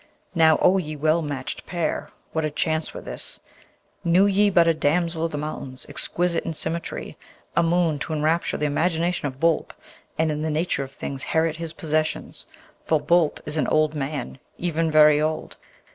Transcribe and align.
Now, 0.33 0.57
O 0.63 0.79
ye 0.79 0.95
well 0.95 1.21
matched 1.21 1.67
pair! 1.67 2.09
what 2.31 2.43
a 2.43 2.49
chance 2.49 2.91
were 2.91 3.01
this, 3.01 3.39
knew 4.03 4.25
ye 4.25 4.49
but 4.49 4.65
a 4.65 4.73
damsel 4.73 5.25
of 5.25 5.31
the 5.31 5.37
mountains, 5.37 5.85
exquisite 5.87 6.43
in 6.43 6.55
symmetry, 6.55 7.19
a 7.55 7.61
moon 7.61 7.99
to 7.99 8.13
enrapture 8.13 8.57
the 8.57 8.65
imagination 8.65 9.27
of 9.27 9.39
Boolp, 9.39 9.73
and 10.17 10.31
in 10.31 10.41
the 10.41 10.49
nature 10.49 10.83
of 10.83 10.91
things 10.91 11.21
herit 11.23 11.57
his 11.57 11.73
possessions! 11.73 12.47
for 12.83 12.99
Boolp 12.99 13.41
is 13.45 13.57
an 13.57 13.67
old 13.67 13.93
man, 13.93 14.39
even 14.57 14.89
very 14.89 15.21
old.' 15.21 15.57